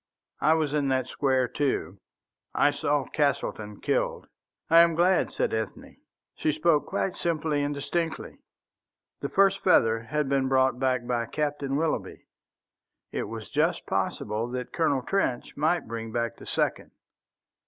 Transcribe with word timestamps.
I 0.39 0.55
was 0.55 0.73
in 0.73 0.87
that 0.87 1.05
square, 1.07 1.47
too. 1.47 1.99
I 2.55 2.71
saw 2.71 3.05
Castleton 3.05 3.81
killed." 3.81 4.25
"I 4.67 4.79
am 4.79 4.95
glad," 4.95 5.31
said 5.31 5.53
Ethne. 5.53 5.97
She 6.33 6.51
spoke 6.51 6.87
quite 6.87 7.15
simply 7.15 7.61
and 7.61 7.71
distinctly. 7.75 8.39
The 9.19 9.29
first 9.29 9.63
feather 9.63 9.99
had 10.05 10.27
been 10.27 10.47
brought 10.47 10.79
back 10.79 11.05
by 11.05 11.27
Captain 11.27 11.75
Willoughby. 11.75 12.25
It 13.11 13.25
was 13.27 13.51
just 13.51 13.85
possible 13.85 14.47
that 14.47 14.73
Colonel 14.73 15.03
Trench 15.03 15.55
might 15.55 15.87
bring 15.87 16.11
back 16.11 16.37
the 16.37 16.47
second. 16.47 16.89